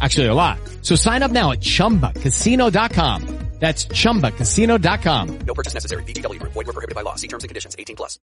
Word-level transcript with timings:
Actually, 0.00 0.26
a 0.28 0.34
lot. 0.34 0.58
So 0.82 0.96
sign 0.96 1.22
up 1.22 1.30
now 1.30 1.52
at 1.52 1.60
ChumbaCasino.com. 1.60 3.22
That's 3.60 3.86
ChumbaCasino.com. 3.86 5.38
No 5.46 5.54
purchase 5.54 5.72
necessary. 5.74 6.02
VGW 6.04 6.38
Group. 6.40 6.52
Void 6.52 6.66
were 6.66 6.72
prohibited 6.74 6.94
by 6.96 7.02
law. 7.02 7.14
See 7.14 7.28
terms 7.28 7.44
and 7.44 7.48
conditions. 7.48 7.74
18 7.78 7.96
plus. 7.96 8.18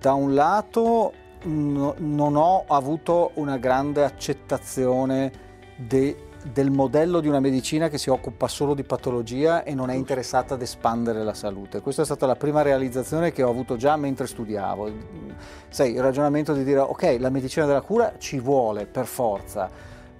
Da 0.00 0.14
un 0.14 0.34
lato 0.34 1.12
mm, 1.44 1.72
no- 1.76 1.94
non 1.98 2.36
ho 2.36 2.64
avuto 2.68 3.32
una 3.34 3.58
grande 3.58 4.04
accettazione 4.04 5.32
de- 5.76 6.16
del 6.52 6.70
modello 6.70 7.20
di 7.20 7.28
una 7.28 7.40
medicina 7.40 7.88
che 7.88 7.98
si 7.98 8.10
occupa 8.10 8.48
solo 8.48 8.74
di 8.74 8.82
patologia 8.82 9.62
e 9.64 9.74
non 9.74 9.90
è 9.90 9.94
interessata 9.94 10.54
ad 10.54 10.62
espandere 10.62 11.22
la 11.22 11.34
salute. 11.34 11.80
Questa 11.80 12.02
è 12.02 12.04
stata 12.04 12.26
la 12.26 12.36
prima 12.36 12.62
realizzazione 12.62 13.32
che 13.32 13.42
ho 13.42 13.50
avuto 13.50 13.76
già 13.76 13.96
mentre 13.96 14.26
studiavo. 14.26 14.90
Sai, 15.68 15.92
il 15.92 16.02
ragionamento 16.02 16.52
di 16.52 16.64
dire 16.64 16.80
ok, 16.80 17.16
la 17.18 17.30
medicina 17.30 17.66
della 17.66 17.80
cura 17.80 18.14
ci 18.18 18.38
vuole 18.38 18.86
per 18.86 19.06
forza, 19.06 19.70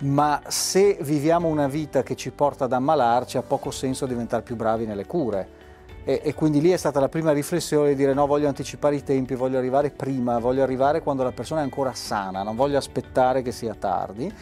ma 0.01 0.41
se 0.47 0.99
viviamo 1.01 1.49
una 1.49 1.67
vita 1.67 2.03
che 2.03 2.15
ci 2.15 2.31
porta 2.31 2.65
ad 2.65 2.73
ammalarci 2.73 3.37
ha 3.37 3.43
poco 3.43 3.71
senso 3.71 4.06
diventare 4.06 4.43
più 4.43 4.56
bravi 4.56 4.87
nelle 4.87 5.06
cure. 5.06 5.56
E, 6.05 6.21
e 6.23 6.34
quindi 6.34 6.61
lì 6.61 6.71
è 6.71 6.77
stata 6.77 7.01
la 7.01 7.09
prima 7.09 7.33
riflessione 7.33 7.89
di 7.91 7.95
dire 7.95 8.15
no, 8.15 8.27
voglio 8.27 8.49
anticipare 8.49 8.97
i 8.97 9.03
tempi, 9.03 9.34
voglio 9.34 9.59
arrivare 9.59 9.91
prima, 9.91 10.39
voglio 10.39 10.62
arrivare 10.62 11.03
quando 11.03 11.23
la 11.23 11.33
persona 11.33 11.61
è 11.61 11.65
ancora 11.65 11.93
sana, 11.93 12.43
non 12.43 12.56
voglio 12.56 12.79
aspettare 12.79 13.43
che 13.43 13.53
sia 13.53 13.75
tardi. 13.75 14.33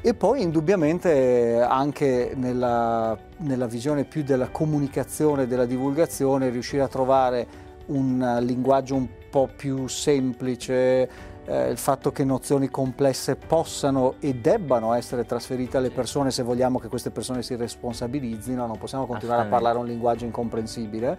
E 0.00 0.14
poi 0.14 0.42
indubbiamente 0.42 1.60
anche 1.60 2.32
nella, 2.36 3.18
nella 3.38 3.66
visione 3.66 4.04
più 4.04 4.22
della 4.22 4.48
comunicazione, 4.48 5.48
della 5.48 5.66
divulgazione, 5.66 6.50
riuscire 6.50 6.82
a 6.82 6.88
trovare 6.88 7.46
un 7.86 8.38
linguaggio 8.42 8.94
un 8.94 9.08
po' 9.28 9.48
più 9.54 9.88
semplice, 9.88 11.08
eh, 11.44 11.70
il 11.70 11.78
fatto 11.78 12.12
che 12.12 12.24
nozioni 12.24 12.68
complesse 12.68 13.34
possano 13.34 14.14
e 14.20 14.34
debbano 14.34 14.92
essere 14.92 15.24
trasferite 15.24 15.78
alle 15.78 15.90
persone 15.90 16.30
se 16.30 16.44
vogliamo 16.44 16.78
che 16.78 16.88
queste 16.88 17.10
persone 17.10 17.42
si 17.42 17.56
responsabilizzino, 17.56 18.66
non 18.66 18.78
possiamo 18.78 19.06
continuare 19.06 19.42
a 19.42 19.46
parlare 19.46 19.78
un 19.78 19.86
linguaggio 19.86 20.24
incomprensibile. 20.24 21.18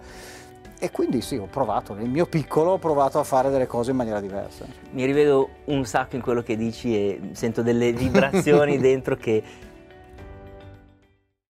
E 0.82 0.90
quindi 0.90 1.20
sì, 1.20 1.36
ho 1.36 1.44
provato, 1.44 1.92
nel 1.92 2.08
mio 2.08 2.24
piccolo 2.24 2.70
ho 2.70 2.78
provato 2.78 3.18
a 3.18 3.22
fare 3.22 3.50
delle 3.50 3.66
cose 3.66 3.90
in 3.90 3.98
maniera 3.98 4.18
diversa. 4.18 4.64
Mi 4.92 5.04
rivedo 5.04 5.50
un 5.66 5.84
sacco 5.84 6.16
in 6.16 6.22
quello 6.22 6.40
che 6.40 6.56
dici 6.56 6.94
e 6.94 7.20
sento 7.32 7.60
delle 7.60 7.92
vibrazioni 7.92 8.78
dentro 8.80 9.14
che 9.14 9.42